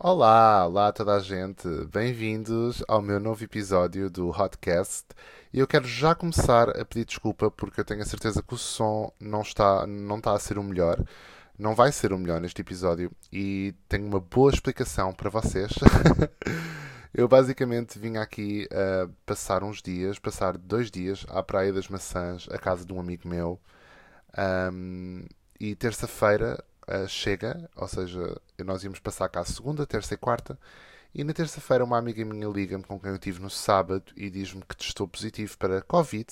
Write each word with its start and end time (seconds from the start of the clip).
Olá, 0.00 0.64
olá 0.64 0.88
a 0.88 0.92
toda 0.92 1.16
a 1.16 1.18
gente. 1.18 1.66
Bem-vindos 1.92 2.84
ao 2.86 3.02
meu 3.02 3.18
novo 3.18 3.42
episódio 3.42 4.08
do 4.08 4.28
Hotcast. 4.28 5.06
E 5.52 5.58
eu 5.58 5.66
quero 5.66 5.88
já 5.88 6.14
começar 6.14 6.70
a 6.70 6.84
pedir 6.84 7.04
desculpa 7.04 7.50
porque 7.50 7.80
eu 7.80 7.84
tenho 7.84 8.02
a 8.02 8.04
certeza 8.04 8.40
que 8.40 8.54
o 8.54 8.56
som 8.56 9.12
não 9.18 9.42
está, 9.42 9.88
não 9.88 10.18
está 10.18 10.34
a 10.34 10.38
ser 10.38 10.56
o 10.56 10.62
melhor. 10.62 11.04
Não 11.58 11.74
vai 11.74 11.90
ser 11.90 12.12
o 12.12 12.18
melhor 12.18 12.40
neste 12.40 12.60
episódio 12.60 13.10
e 13.32 13.74
tenho 13.88 14.06
uma 14.06 14.20
boa 14.20 14.52
explicação 14.52 15.12
para 15.12 15.30
vocês. 15.30 15.72
eu 17.12 17.26
basicamente 17.26 17.98
vim 17.98 18.18
aqui 18.18 18.68
uh, 18.70 19.12
passar 19.26 19.64
uns 19.64 19.82
dias, 19.82 20.16
passar 20.20 20.56
dois 20.56 20.92
dias 20.92 21.26
à 21.28 21.42
Praia 21.42 21.72
das 21.72 21.88
Maçãs, 21.88 22.46
à 22.52 22.56
casa 22.56 22.84
de 22.84 22.92
um 22.92 23.00
amigo 23.00 23.26
meu. 23.26 23.58
Um, 24.72 25.24
e 25.58 25.74
terça-feira 25.74 26.62
uh, 26.88 27.08
chega, 27.08 27.68
ou 27.76 27.86
seja, 27.86 28.40
nós 28.64 28.82
íamos 28.82 28.98
passar 28.98 29.28
cá 29.28 29.44
segunda, 29.44 29.86
terça 29.86 30.14
e 30.14 30.16
quarta, 30.16 30.58
e 31.14 31.24
na 31.24 31.32
terça-feira 31.32 31.84
uma 31.84 31.98
amiga 31.98 32.24
minha 32.24 32.48
liga-me 32.48 32.84
com 32.84 32.98
quem 32.98 33.10
eu 33.10 33.18
tive 33.18 33.40
no 33.40 33.50
sábado 33.50 34.12
e 34.16 34.30
diz-me 34.30 34.62
que 34.62 34.76
testou 34.76 35.08
positivo 35.08 35.56
para 35.58 35.82
Covid. 35.82 36.26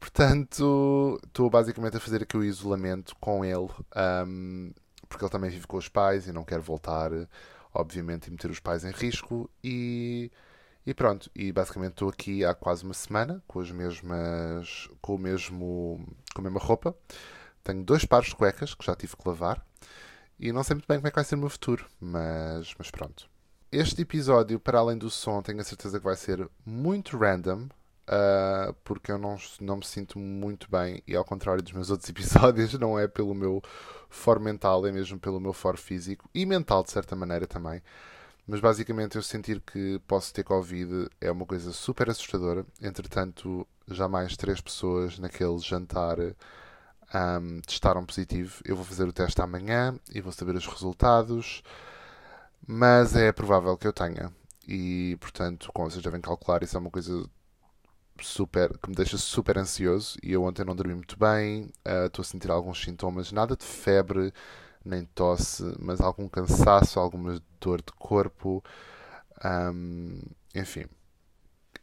Portanto, 0.00 1.18
estou 1.24 1.48
basicamente 1.48 1.96
a 1.96 2.00
fazer 2.00 2.22
aqui 2.22 2.36
o 2.36 2.44
isolamento 2.44 3.14
com 3.16 3.44
ele, 3.44 3.70
um, 4.26 4.70
porque 5.08 5.24
ele 5.24 5.30
também 5.30 5.50
vive 5.50 5.66
com 5.66 5.76
os 5.76 5.88
pais 5.88 6.26
e 6.26 6.32
não 6.32 6.44
quer 6.44 6.60
voltar, 6.60 7.10
obviamente, 7.72 8.26
e 8.26 8.30
meter 8.30 8.50
os 8.50 8.60
pais 8.60 8.84
em 8.84 8.90
risco. 8.90 9.48
E, 9.62 10.30
e 10.84 10.92
pronto, 10.92 11.30
e 11.34 11.52
basicamente 11.52 11.92
estou 11.92 12.08
aqui 12.08 12.44
há 12.44 12.54
quase 12.54 12.84
uma 12.84 12.94
semana 12.94 13.42
com 13.46 13.60
as 13.60 13.70
mesmas, 13.70 14.88
com 15.00 15.14
o 15.14 15.18
mesmo, 15.18 16.06
com 16.34 16.40
a 16.40 16.44
mesma 16.44 16.60
roupa. 16.60 16.94
Tenho 17.64 17.82
dois 17.82 18.04
pares 18.04 18.28
de 18.28 18.36
cuecas 18.36 18.74
que 18.74 18.84
já 18.84 18.94
tive 18.94 19.16
que 19.16 19.26
lavar 19.26 19.64
e 20.38 20.52
não 20.52 20.62
sei 20.62 20.74
muito 20.74 20.86
bem 20.86 20.98
como 20.98 21.08
é 21.08 21.10
que 21.10 21.16
vai 21.16 21.24
ser 21.24 21.36
o 21.36 21.38
meu 21.38 21.48
futuro, 21.48 21.86
mas, 22.00 22.74
mas 22.76 22.90
pronto. 22.90 23.28
Este 23.72 24.02
episódio, 24.02 24.60
para 24.60 24.78
além 24.78 24.98
do 24.98 25.10
som, 25.10 25.42
tenho 25.42 25.60
a 25.60 25.64
certeza 25.64 25.98
que 25.98 26.04
vai 26.04 26.14
ser 26.14 26.48
muito 26.64 27.16
random, 27.16 27.62
uh, 27.62 28.74
porque 28.84 29.10
eu 29.10 29.18
não, 29.18 29.36
não 29.60 29.76
me 29.78 29.84
sinto 29.84 30.18
muito 30.18 30.70
bem 30.70 31.02
e, 31.06 31.16
ao 31.16 31.24
contrário 31.24 31.62
dos 31.62 31.72
meus 31.72 31.88
outros 31.90 32.08
episódios, 32.08 32.74
não 32.74 32.98
é 32.98 33.08
pelo 33.08 33.34
meu 33.34 33.62
for 34.10 34.38
mental, 34.38 34.86
é 34.86 34.92
mesmo 34.92 35.18
pelo 35.18 35.40
meu 35.40 35.52
for 35.52 35.76
físico 35.76 36.28
e 36.34 36.44
mental, 36.44 36.84
de 36.84 36.90
certa 36.90 37.16
maneira 37.16 37.46
também. 37.46 37.82
Mas 38.46 38.60
basicamente 38.60 39.16
eu 39.16 39.22
sentir 39.22 39.60
que 39.60 39.98
posso 40.06 40.32
ter 40.32 40.44
Covid 40.44 41.08
é 41.20 41.30
uma 41.32 41.46
coisa 41.46 41.72
super 41.72 42.10
assustadora. 42.10 42.66
Entretanto, 42.82 43.66
já 43.88 44.06
mais 44.06 44.36
três 44.36 44.60
pessoas 44.60 45.18
naquele 45.18 45.58
jantar 45.58 46.18
um, 47.14 47.60
testaram 47.60 48.04
positivo. 48.04 48.60
Eu 48.64 48.76
vou 48.76 48.84
fazer 48.84 49.04
o 49.04 49.12
teste 49.12 49.40
amanhã 49.40 49.94
e 50.12 50.20
vou 50.20 50.32
saber 50.32 50.56
os 50.56 50.66
resultados, 50.66 51.62
mas 52.66 53.14
é 53.14 53.32
provável 53.32 53.76
que 53.76 53.86
eu 53.86 53.92
tenha. 53.92 54.32
E 54.66 55.16
portanto, 55.20 55.70
como 55.72 55.90
vocês 55.90 56.02
devem 56.02 56.20
calcular, 56.20 56.62
isso 56.62 56.76
é 56.76 56.80
uma 56.80 56.90
coisa 56.90 57.28
super 58.20 58.76
que 58.78 58.88
me 58.88 58.96
deixa 58.96 59.18
super 59.18 59.58
ansioso. 59.58 60.18
E 60.22 60.32
eu 60.32 60.42
ontem 60.44 60.64
não 60.64 60.74
dormi 60.74 60.94
muito 60.94 61.18
bem, 61.18 61.64
uh, 61.86 62.06
estou 62.06 62.22
a 62.22 62.26
sentir 62.26 62.50
alguns 62.50 62.82
sintomas, 62.82 63.32
nada 63.32 63.56
de 63.56 63.64
febre 63.64 64.32
nem 64.84 65.04
tosse, 65.14 65.62
mas 65.78 66.00
algum 66.00 66.28
cansaço, 66.28 67.00
alguma 67.00 67.40
dor 67.60 67.80
de 67.80 67.92
corpo, 67.98 68.62
um, 69.72 70.20
enfim. 70.54 70.84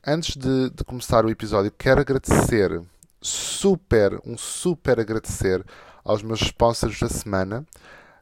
Antes 0.05 0.35
de, 0.35 0.69
de 0.69 0.83
começar 0.83 1.25
o 1.25 1.29
episódio, 1.29 1.71
quero 1.71 2.01
agradecer 2.01 2.81
super, 3.21 4.19
um 4.25 4.37
super 4.37 4.99
agradecer 4.99 5.63
aos 6.03 6.23
meus 6.23 6.41
sponsors 6.41 6.99
da 6.99 7.09
semana. 7.09 7.65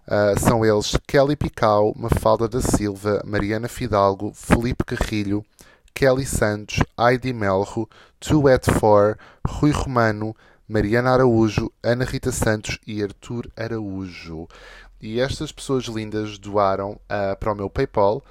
Uh, 0.06 0.40
são 0.40 0.66
eles 0.66 0.98
Kelly 1.08 1.36
Picau, 1.36 1.94
Mafalda 1.96 2.48
da 2.48 2.62
Silva, 2.62 3.22
Mariana 3.24 3.68
Fidalgo, 3.68 4.34
Felipe 4.34 4.84
Carrilho, 4.84 5.46
Kelly 5.94 6.26
Santos, 6.26 6.80
Heidi 7.00 7.32
Melro, 7.32 7.88
Two 8.20 8.48
at 8.48 8.66
Four, 8.66 9.18
Rui 9.48 9.72
Romano, 9.72 10.36
Mariana 10.68 11.12
Araújo, 11.12 11.72
Ana 11.84 12.06
Rita 12.06 12.32
Santos 12.32 12.80
e 12.86 13.04
Arthur 13.04 13.50
Araújo. 13.56 14.48
E 15.00 15.20
estas 15.20 15.52
pessoas 15.52 15.86
lindas 15.86 16.38
doaram 16.38 16.94
uh, 16.94 17.38
para 17.40 17.54
o 17.54 17.56
meu 17.56 17.70
PayPal 17.70 18.24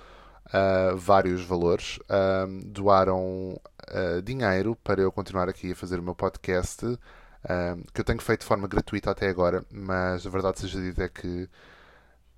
uh, 0.47 0.97
vários 0.97 1.43
valores. 1.43 1.99
doaram 2.67 3.59
uh, 3.89 4.23
dinheiro 4.23 4.77
para 4.77 5.01
eu 5.01 5.11
continuar 5.13 5.49
aqui 5.49 5.73
a 5.73 5.77
fazer 5.77 5.99
o 5.99 6.03
meu 6.03 6.15
podcast, 6.15 6.85
uh, 6.85 6.99
que 7.93 8.01
eu 8.01 8.05
tenho 8.05 8.21
feito 8.21 8.41
de 8.41 8.47
forma 8.47 8.69
gratuita 8.69 9.11
até 9.11 9.29
agora, 9.29 9.65
mas 9.71 10.27
a 10.27 10.31
verdade 10.31 10.61
seja 10.61 10.81
dita 10.81 11.05
é 11.05 11.09
que 11.09 11.49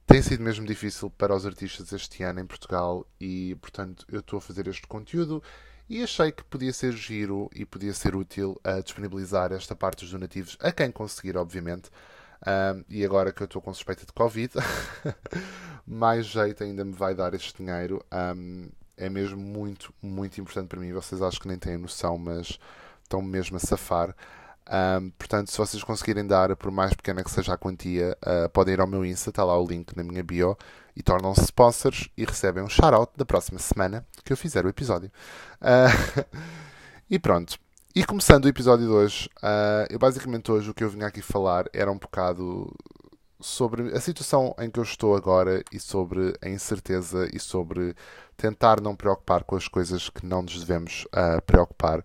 tem 0.07 0.21
sido 0.23 0.43
mesmo 0.43 0.67
difícil 0.67 1.09
para 1.11 1.35
os 1.35 1.47
artistas 1.47 1.93
este 1.93 2.23
ano 2.25 2.41
em 2.41 2.47
Portugal 2.47 3.07
e, 3.21 3.55
portanto, 3.61 4.05
eu 4.09 4.21
estou 4.21 4.39
a 4.39 4.41
fazer 4.41 4.67
este 4.67 4.87
conteúdo 4.87 5.41
e 5.89 6.03
achei 6.03 6.33
que 6.33 6.43
podia 6.45 6.73
ser 6.73 6.93
giro 6.93 7.51
e 7.55 7.65
podia 7.65 7.93
ser 7.93 8.15
útil 8.15 8.61
a 8.63 8.81
disponibilizar 8.81 9.53
esta 9.53 9.75
parte 9.75 10.01
dos 10.01 10.11
donativos 10.11 10.57
a 10.61 10.73
quem 10.73 10.91
conseguir, 10.91 11.37
obviamente. 11.37 11.91
Um, 12.47 12.85
e 12.89 13.05
agora 13.05 13.33
que 13.33 13.43
eu 13.43 13.45
estou 13.45 13.61
com 13.61 13.73
suspeita 13.75 14.07
de 14.07 14.13
Covid, 14.13 14.55
mais 15.87 16.27
jeito 16.27 16.65
ainda 16.65 16.85
me 16.85 16.93
vai 16.93 17.15
dar 17.15 17.35
este 17.35 17.63
dinheiro. 17.63 18.05
Um, 18.13 18.69
é 19.01 19.09
mesmo 19.09 19.41
muito, 19.41 19.93
muito 20.03 20.41
importante 20.41 20.69
para 20.69 20.79
mim. 20.79 20.93
Vocês 20.93 21.23
acho 21.23 21.41
que 21.41 21.49
nem 21.49 21.59
têm 21.59 21.79
noção, 21.79 22.19
mas 22.19 22.59
estão 23.03 23.23
mesmo 23.23 23.57
a 23.57 23.61
safar. 23.61 24.15
Um, 24.71 25.11
portanto, 25.11 25.51
se 25.51 25.59
vocês 25.59 25.83
conseguirem 25.83 26.25
dar, 26.25 26.55
por 26.55 26.71
mais 26.71 26.95
pequena 26.95 27.25
que 27.25 27.31
seja 27.31 27.55
a 27.55 27.57
quantia, 27.57 28.17
uh, 28.23 28.49
podem 28.51 28.75
ir 28.75 28.81
ao 28.81 28.87
meu 28.87 29.05
Insta, 29.05 29.31
está 29.31 29.43
lá 29.43 29.59
o 29.59 29.67
link 29.67 29.97
na 29.97 30.05
minha 30.05 30.23
bio, 30.23 30.57
e 30.95 31.03
tornam-se 31.03 31.41
sponsors 31.41 32.09
e 32.17 32.25
recebem 32.25 32.63
um 32.63 32.69
shout-out 32.69 33.11
da 33.17 33.25
próxima 33.25 33.59
semana 33.59 34.07
que 34.23 34.33
eu 34.33 34.37
fizer 34.37 34.65
o 34.65 34.69
episódio. 34.69 35.11
Uh, 35.61 36.25
e 37.11 37.19
pronto. 37.19 37.59
E 37.97 38.05
começando 38.05 38.45
o 38.45 38.49
episódio 38.49 38.87
de 38.87 38.93
hoje, 38.93 39.29
uh, 39.39 39.91
eu 39.91 39.99
basicamente 39.99 40.53
hoje 40.53 40.71
o 40.71 40.75
que 40.75 40.85
eu 40.85 40.91
vim 40.91 41.03
aqui 41.03 41.23
falar 41.23 41.65
era 41.73 41.91
um 41.91 41.99
bocado 41.99 42.73
sobre 43.41 43.97
a 43.97 44.01
situação 44.01 44.55
em 44.59 44.71
que 44.71 44.79
eu 44.79 44.85
estou 44.85 45.17
agora 45.17 45.63
e 45.73 45.81
sobre 45.81 46.35
a 46.43 46.49
incerteza 46.49 47.29
e 47.33 47.39
sobre 47.39 47.95
tentar 48.37 48.81
não 48.81 48.97
preocupar 48.97 49.45
com 49.45 49.57
as 49.57 49.69
coisas 49.69 50.09
que 50.09 50.25
não 50.25 50.43
nos 50.43 50.61
devemos 50.61 51.05
uh, 51.07 51.41
preocupar. 51.43 52.05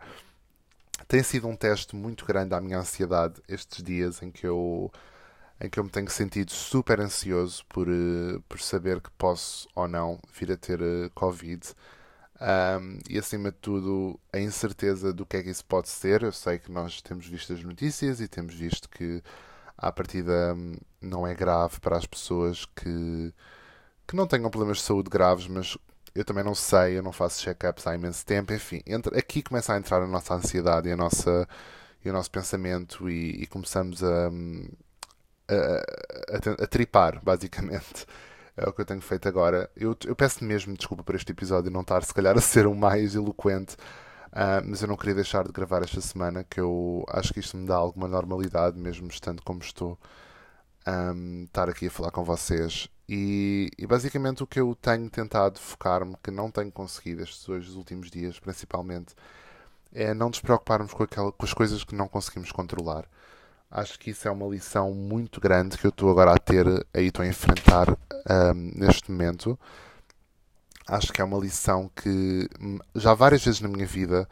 Tem 1.08 1.22
sido 1.22 1.48
um 1.48 1.56
teste 1.56 1.96
muito 1.96 2.26
grande 2.26 2.54
à 2.54 2.62
minha 2.62 2.80
ansiedade 2.80 3.42
estes 3.48 3.84
dias 3.84 4.22
em 4.22 4.32
que 4.32 4.46
eu 4.46 4.92
em 5.62 5.70
que 5.70 5.80
eu 5.80 5.86
me 5.86 5.90
tenho 5.90 6.10
sentido 6.10 6.52
super 6.52 7.00
ansioso 7.00 7.66
por, 7.70 7.88
uh, 7.88 8.42
por 8.50 8.60
saber 8.60 9.00
que 9.00 9.10
posso 9.12 9.68
ou 9.74 9.88
não 9.88 10.20
vir 10.34 10.52
a 10.52 10.58
ter 10.58 10.82
uh, 10.82 11.10
Covid. 11.14 11.74
Um, 12.42 13.00
e 13.10 13.18
acima 13.18 13.50
de 13.52 13.58
tudo, 13.60 14.20
a 14.34 14.40
incerteza 14.40 15.14
do 15.14 15.26
que 15.26 15.38
é 15.38 15.44
que 15.44 15.50
isso 15.50 15.64
pode 15.66 15.88
ser. 15.88 16.24
Eu 16.24 16.32
sei 16.32 16.60
que 16.60 16.72
nós 16.72 17.02
temos 17.02 17.26
visto 17.28 17.54
as 17.54 17.64
notícias 17.64 18.20
e 18.20 18.28
temos 18.28 18.54
visto 18.54 18.90
que 18.90 19.24
à 19.78 19.92
partida 19.92 20.54
hum, 20.56 20.76
não 21.02 21.28
é 21.28 21.34
grave 21.34 21.80
para 21.80 21.98
as 21.98 22.06
pessoas 22.06 22.66
que, 22.66 23.34
que 24.08 24.16
não 24.16 24.28
tenham 24.28 24.50
problemas 24.50 24.78
de 24.78 24.84
saúde 24.84 25.10
graves, 25.10 25.48
mas 25.48 25.78
eu 26.14 26.24
também 26.24 26.44
não 26.44 26.56
sei, 26.56 26.98
eu 26.98 27.04
não 27.04 27.12
faço 27.12 27.42
check-ups 27.42 27.86
há 27.86 27.96
imenso 27.96 28.26
tempo, 28.26 28.54
enfim, 28.54 28.82
entra, 28.86 29.18
aqui 29.18 29.44
começa 29.44 29.74
a 29.74 29.78
entrar 29.78 30.02
a 30.02 30.08
nossa 30.08 30.34
ansiedade 30.34 30.88
e, 30.88 30.92
a 30.94 30.98
nossa, 30.98 31.48
e 32.04 32.10
o 32.10 32.14
nosso 32.14 32.32
pensamento 32.32 33.10
e, 33.10 33.44
e 33.44 33.48
começamos 33.48 34.04
a, 34.04 34.30
a, 35.50 35.54
a, 36.36 36.64
a, 36.64 36.68
tripar, 36.68 37.22
basicamente. 37.24 38.06
É 38.58 38.70
o 38.70 38.72
que 38.72 38.82
eu 38.82 38.86
tenho 38.86 39.02
feito 39.02 39.28
agora. 39.28 39.70
Eu, 39.76 39.98
eu 40.06 40.16
peço 40.16 40.44
mesmo 40.44 40.76
desculpa 40.78 41.04
por 41.04 41.16
este 41.16 41.32
episódio 41.32 41.70
não 41.70 41.82
estar, 41.82 42.02
se 42.04 42.14
calhar, 42.14 42.38
a 42.38 42.42
ser 42.42 42.66
o 42.68 42.74
mais 42.74 43.14
eloquente, 43.16 43.76
uh, 44.36 44.62
mas 44.66 44.82
eu 44.82 44.88
não 44.88 44.98
queria 44.98 45.16
deixar 45.16 45.46
de 45.46 45.52
gravar 45.52 45.84
esta 45.84 46.02
semana, 46.02 46.44
que 46.44 46.60
eu 46.60 47.06
acho 47.10 47.34
que 47.34 47.40
isto 47.40 47.58
me 47.58 47.68
dá 47.68 47.76
alguma 47.76 48.08
normalidade, 48.08 48.78
mesmo 48.78 49.08
estando 49.08 49.42
como 49.42 49.62
estou, 49.62 49.98
um, 50.88 51.46
estar 51.46 51.70
aqui 51.70 51.88
a 51.88 51.92
falar 51.92 52.12
com 52.12 52.24
vocês 52.24 52.90
e, 53.08 53.70
e, 53.78 53.86
basicamente 53.86 54.44
o 54.44 54.48
que 54.48 54.60
eu 54.60 54.76
tenho 54.76 55.10
tentado 55.10 55.60
focar-me, 55.60 56.16
que 56.24 56.32
não 56.32 56.50
tenho 56.50 56.72
conseguido 56.72 57.22
estes 57.22 57.46
dois 57.46 57.76
últimos 57.76 58.10
dias, 58.10 58.40
principalmente, 58.40 59.14
é 59.94 60.14
não 60.14 60.30
nos 60.30 60.40
preocuparmos 60.42 60.94
com, 60.94 61.04
aquela, 61.04 61.32
com 61.32 61.46
as 61.46 61.54
coisas 61.54 61.84
que 61.84 61.96
não 61.96 62.08
conseguimos 62.08 62.52
controlar. 62.52 63.06
Acho 63.70 64.00
que 64.00 64.12
isso 64.12 64.28
é 64.28 64.32
uma 64.32 64.48
lição 64.48 64.94
muito 64.94 65.40
grande 65.40 65.78
que 65.78 65.86
eu 65.86 65.90
estou 65.90 66.10
agora 66.10 66.34
a 66.34 66.38
ter, 66.40 66.66
aí 66.94 67.08
estou 67.08 67.24
a 67.24 67.28
enfrentar 67.28 67.90
um, 67.92 68.72
neste 68.76 69.12
momento. 69.12 69.60
Acho 70.88 71.12
que 71.12 71.22
é 71.22 71.24
uma 71.24 71.40
lição 71.40 71.90
que 71.96 72.48
já 72.96 73.14
várias 73.14 73.44
vezes 73.44 73.62
na 73.62 73.68
minha 73.68 73.88
vida 73.88 74.28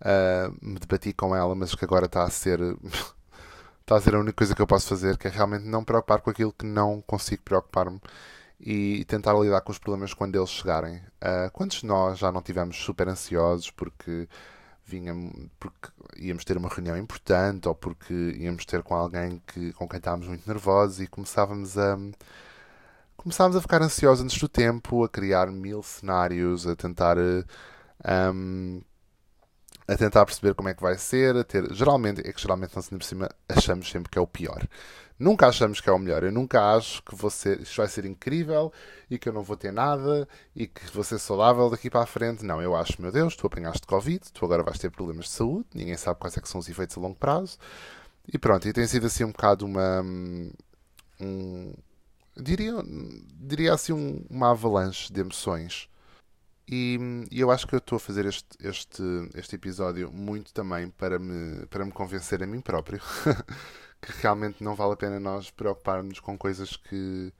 uh, 0.00 0.56
me 0.62 0.78
debati 0.78 1.12
com 1.12 1.36
ela, 1.36 1.54
mas 1.54 1.74
que 1.74 1.84
agora 1.84 2.06
está 2.06 2.24
a 2.24 2.30
ser 2.30 2.58
está 3.80 3.96
a 3.96 4.00
ser 4.00 4.14
a 4.14 4.18
única 4.20 4.36
coisa 4.36 4.54
que 4.54 4.62
eu 4.62 4.66
posso 4.66 4.88
fazer, 4.88 5.16
que 5.18 5.28
é 5.28 5.30
realmente 5.30 5.64
não 5.64 5.84
preocupar 5.84 6.20
com 6.20 6.30
aquilo 6.30 6.52
que 6.52 6.66
não 6.66 7.02
consigo 7.02 7.42
preocupar-me 7.42 8.00
e 8.60 9.04
tentar 9.06 9.34
lidar 9.34 9.60
com 9.62 9.72
os 9.72 9.78
problemas 9.78 10.12
quando 10.14 10.36
eles 10.36 10.50
chegarem. 10.50 10.96
Uh, 10.96 11.50
quantos 11.52 11.78
de 11.80 11.86
nós 11.86 12.18
já 12.18 12.32
não 12.32 12.42
tivemos 12.42 12.76
super 12.76 13.08
ansiosos 13.08 13.70
porque 13.70 14.28
vinha, 14.84 15.14
porque 15.60 15.88
íamos 16.16 16.44
ter 16.44 16.56
uma 16.56 16.68
reunião 16.68 16.96
importante 16.96 17.68
ou 17.68 17.74
porque 17.74 18.14
íamos 18.38 18.64
ter 18.64 18.82
com 18.82 18.94
alguém 18.94 19.42
que, 19.46 19.72
com 19.74 19.88
quem 19.88 19.98
estávamos 19.98 20.28
muito 20.28 20.46
nervosos 20.46 21.00
e 21.00 21.06
começávamos 21.06 21.78
a 21.78 21.96
começámos 23.18 23.56
a 23.56 23.60
ficar 23.60 23.82
ansiosos 23.82 24.24
antes 24.24 24.38
do 24.38 24.48
tempo, 24.48 25.04
a 25.04 25.08
criar 25.08 25.48
mil 25.50 25.82
cenários, 25.82 26.66
a 26.66 26.74
tentar. 26.74 27.18
Um, 27.18 28.80
a 29.86 29.96
tentar 29.96 30.26
perceber 30.26 30.54
como 30.54 30.68
é 30.68 30.74
que 30.74 30.82
vai 30.82 30.96
ser, 30.98 31.34
a 31.36 31.42
ter. 31.42 31.72
Geralmente, 31.72 32.20
é 32.20 32.32
que 32.32 32.40
geralmente 32.40 32.76
nós 32.76 32.88
por 32.88 33.02
cima 33.02 33.28
achamos 33.48 33.90
sempre 33.90 34.10
que 34.10 34.18
é 34.18 34.20
o 34.20 34.26
pior. 34.26 34.66
Nunca 35.18 35.48
achamos 35.48 35.80
que 35.80 35.88
é 35.88 35.92
o 35.92 35.98
melhor. 35.98 36.22
Eu 36.22 36.30
nunca 36.30 36.76
acho 36.76 37.02
que 37.02 37.30
ser, 37.30 37.60
isto 37.60 37.76
vai 37.78 37.88
ser 37.88 38.04
incrível 38.04 38.72
e 39.10 39.18
que 39.18 39.28
eu 39.28 39.32
não 39.32 39.42
vou 39.42 39.56
ter 39.56 39.72
nada 39.72 40.28
e 40.54 40.66
que 40.66 40.86
vou 40.92 41.02
ser 41.02 41.18
saudável 41.18 41.68
daqui 41.70 41.90
para 41.90 42.02
a 42.02 42.06
frente. 42.06 42.44
Não, 42.44 42.62
eu 42.62 42.76
acho, 42.76 43.00
meu 43.00 43.10
Deus, 43.10 43.34
tu 43.34 43.46
apanhaste 43.46 43.86
Covid, 43.86 44.20
tu 44.32 44.44
agora 44.44 44.62
vais 44.62 44.78
ter 44.78 44.90
problemas 44.90 45.24
de 45.24 45.30
saúde, 45.32 45.66
ninguém 45.74 45.96
sabe 45.96 46.20
quais 46.20 46.36
é 46.36 46.40
são 46.44 46.60
os 46.60 46.68
efeitos 46.68 46.96
a 46.96 47.00
longo 47.00 47.16
prazo. 47.16 47.58
E 48.32 48.38
pronto, 48.38 48.68
e 48.68 48.72
tem 48.72 48.86
sido 48.86 49.06
assim 49.06 49.24
um 49.24 49.32
bocado 49.32 49.64
uma. 49.64 50.02
Um, 51.20 51.72
diria, 52.40 52.74
diria 53.40 53.74
assim 53.74 53.92
um, 53.92 54.24
uma 54.30 54.50
avalanche 54.50 55.12
de 55.12 55.20
emoções. 55.20 55.88
E, 56.70 56.98
e, 57.30 57.40
eu 57.40 57.50
acho 57.50 57.66
que 57.66 57.74
eu 57.74 57.78
estou 57.78 57.96
a 57.96 58.00
fazer 58.00 58.26
este, 58.26 58.46
este, 58.60 59.02
este 59.34 59.56
episódio 59.56 60.12
muito 60.12 60.52
também 60.52 60.90
para 60.90 61.18
me, 61.18 61.66
para 61.66 61.84
me 61.84 61.92
convencer 61.92 62.42
a 62.42 62.46
mim 62.46 62.60
próprio 62.60 63.00
que 64.02 64.12
realmente 64.20 64.62
não 64.62 64.74
vale 64.74 64.92
a 64.92 64.96
pena 64.96 65.18
nós 65.18 65.50
preocuparmos 65.50 66.20
com 66.20 66.36
coisas 66.36 66.76
que, 66.76 67.32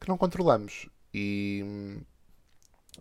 que 0.00 0.08
não 0.08 0.18
controlamos. 0.18 0.88
E 1.12 1.64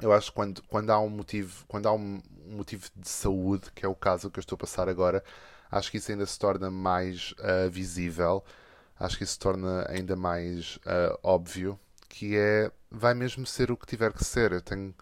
eu 0.01 0.13
acho 0.13 0.29
que 0.29 0.35
quando, 0.35 0.63
quando 0.63 0.89
há 0.91 0.99
um 0.99 1.09
motivo, 1.09 1.65
quando 1.67 1.87
há 1.87 1.93
um 1.93 2.21
motivo 2.47 2.89
de 2.95 3.09
saúde, 3.09 3.71
que 3.71 3.85
é 3.85 3.89
o 3.89 3.95
caso 3.95 4.29
que 4.29 4.39
eu 4.39 4.41
estou 4.41 4.55
a 4.55 4.59
passar 4.59 4.87
agora, 4.87 5.23
acho 5.71 5.91
que 5.91 5.97
isso 5.97 6.11
ainda 6.11 6.25
se 6.25 6.37
torna 6.37 6.69
mais 6.69 7.33
uh, 7.39 7.69
visível, 7.69 8.43
acho 9.03 9.17
que 9.17 9.23
isso 9.23 9.39
torna 9.39 9.85
ainda 9.89 10.15
mais 10.15 10.77
uh, 10.77 11.17
óbvio, 11.23 11.79
que 12.09 12.37
é 12.37 12.71
vai 12.89 13.13
mesmo 13.13 13.45
ser 13.45 13.71
o 13.71 13.77
que 13.77 13.85
tiver 13.87 14.13
que 14.13 14.23
ser. 14.23 14.51
Eu 14.53 14.61
tenho 14.61 14.95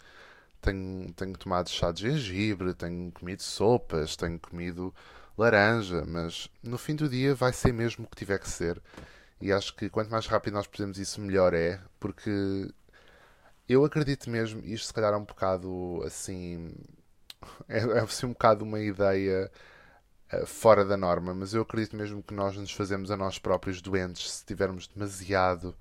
tenho, 0.62 1.12
tenho 1.14 1.34
tomado 1.38 1.70
chá 1.70 1.92
de 1.92 2.04
gengibre, 2.04 2.74
tenho 2.74 3.12
comido 3.12 3.42
sopas, 3.44 4.16
tenho 4.16 4.40
comido 4.40 4.94
laranja, 5.38 6.04
mas 6.06 6.50
no 6.64 6.78
fim 6.78 6.96
do 6.96 7.10
dia 7.10 7.34
vai 7.36 7.54
ser 7.54 7.74
mesmo 7.74 8.06
o 8.06 8.08
que 8.10 8.16
tiver 8.18 8.40
que 8.40 8.50
ser. 8.50 8.82
E 9.42 9.52
acho 9.52 9.76
que 9.76 9.90
quanto 9.90 10.12
mais 10.12 10.28
rápido 10.28 10.54
nós 10.54 10.68
podemos 10.68 10.98
isso, 11.00 11.20
melhor 11.22 11.54
é, 11.54 11.80
porque 12.00 12.70
eu 13.68 13.86
acredito 13.86 14.30
mesmo, 14.30 14.62
isto 14.66 14.88
se 14.88 14.94
calhar 14.94 15.14
é 15.14 15.18
um 15.18 15.26
bocado 15.26 16.02
assim. 16.06 16.74
É, 17.68 17.80
é 17.80 18.00
assim 18.02 18.28
um 18.28 18.34
bocado 18.34 18.64
uma 18.64 18.80
ideia 18.80 19.52
fora 20.46 20.86
da 20.86 20.98
norma, 20.98 21.34
mas 21.34 21.54
eu 21.54 21.62
acredito 21.62 21.96
mesmo 21.96 22.24
que 22.24 22.34
nós 22.34 22.56
nos 22.58 22.72
fazemos 22.72 23.12
a 23.12 23.18
nós 23.18 23.38
próprios 23.40 23.82
doentes 23.82 24.32
se 24.32 24.38
estivermos 24.38 24.88
demasiado 24.88 25.76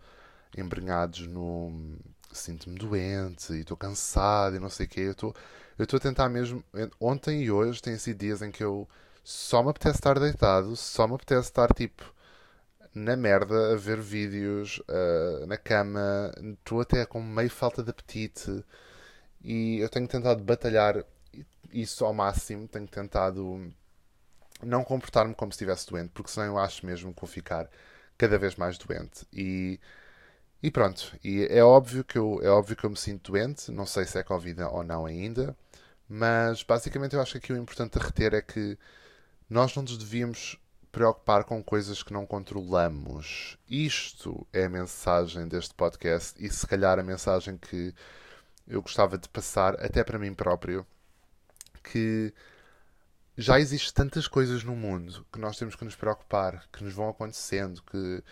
embrenhados 0.56 1.26
no. 1.26 1.98
Sinto-me 2.32 2.78
doente 2.78 3.52
e 3.54 3.60
estou 3.60 3.76
cansado 3.76 4.54
e 4.54 4.60
não 4.60 4.70
sei 4.70 4.86
o 4.86 4.88
quê. 4.88 5.00
Eu 5.00 5.12
estou 5.12 5.34
eu 5.78 5.84
estou 5.84 5.96
a 5.96 6.00
tentar 6.00 6.28
mesmo. 6.28 6.62
Ontem 7.00 7.42
e 7.42 7.50
hoje 7.50 7.80
têm 7.80 7.96
sido 7.98 8.18
dias 8.18 8.42
em 8.42 8.50
que 8.50 8.62
eu 8.62 8.88
só 9.24 9.62
me 9.62 9.70
apetece 9.70 9.96
estar 9.98 10.18
deitado, 10.18 10.76
só 10.76 11.06
me 11.08 11.14
apetece 11.14 11.48
estar 11.48 11.72
tipo 11.74 12.14
na 12.94 13.16
merda 13.16 13.72
a 13.72 13.76
ver 13.76 14.00
vídeos 14.00 14.78
uh, 14.80 15.46
na 15.46 15.56
cama. 15.56 16.30
Estou 16.58 16.80
até 16.82 17.06
com 17.06 17.22
meio 17.22 17.50
falta 17.50 17.82
de 17.82 17.90
apetite 17.90 18.64
e 19.42 19.78
eu 19.80 19.88
tenho 19.88 20.06
tentado 20.06 20.42
batalhar 20.44 21.04
isso 21.72 22.04
ao 22.04 22.12
máximo. 22.12 22.68
Tenho 22.68 22.86
tentado 22.86 23.72
não 24.62 24.84
comportar-me 24.84 25.34
como 25.34 25.52
se 25.52 25.56
estivesse 25.56 25.88
doente, 25.88 26.10
porque 26.12 26.30
senão 26.30 26.46
eu 26.46 26.58
acho 26.58 26.84
mesmo 26.86 27.12
que 27.14 27.20
vou 27.20 27.28
ficar 27.28 27.68
cada 28.18 28.38
vez 28.38 28.56
mais 28.56 28.78
doente. 28.78 29.26
E, 29.32 29.80
e 30.62 30.70
pronto, 30.70 31.16
e 31.24 31.46
é 31.50 31.62
óbvio 31.64 32.04
que 32.04 32.18
eu, 32.18 32.40
é 32.42 32.48
óbvio 32.48 32.76
que 32.76 32.84
eu 32.84 32.90
me 32.90 32.96
sinto 32.96 33.32
doente, 33.32 33.70
não 33.70 33.86
sei 33.86 34.04
se 34.04 34.18
é 34.18 34.22
Covid 34.22 34.62
ou 34.64 34.82
não 34.84 35.06
ainda, 35.06 35.56
mas 36.08 36.62
basicamente 36.62 37.14
eu 37.14 37.22
acho 37.22 37.32
que 37.32 37.38
aqui 37.38 37.52
o 37.52 37.56
importante 37.56 37.98
a 37.98 38.02
reter 38.02 38.34
é 38.34 38.42
que 38.42 38.78
nós 39.48 39.74
não 39.74 39.82
nos 39.82 39.96
devíamos 39.96 40.58
preocupar 40.92 41.44
com 41.44 41.62
coisas 41.62 42.02
que 42.02 42.12
não 42.12 42.26
controlamos. 42.26 43.56
Isto 43.68 44.46
é 44.52 44.64
a 44.64 44.68
mensagem 44.68 45.46
deste 45.48 45.74
podcast 45.74 46.34
e 46.44 46.50
se 46.50 46.66
calhar 46.66 46.98
a 46.98 47.02
mensagem 47.02 47.56
que 47.56 47.94
eu 48.66 48.82
gostava 48.82 49.16
de 49.18 49.28
passar 49.28 49.74
até 49.84 50.04
para 50.04 50.18
mim 50.18 50.34
próprio 50.34 50.86
que 51.82 52.32
já 53.40 53.58
existem 53.58 53.92
tantas 53.94 54.28
coisas 54.28 54.62
no 54.62 54.76
mundo 54.76 55.26
que 55.32 55.38
nós 55.38 55.56
temos 55.56 55.74
que 55.74 55.84
nos 55.84 55.96
preocupar, 55.96 56.68
que 56.70 56.84
nos 56.84 56.92
vão 56.92 57.08
acontecendo, 57.08 57.82
que, 57.82 58.22